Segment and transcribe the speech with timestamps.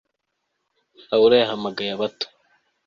[1.09, 2.25] Laura yahamagaye abato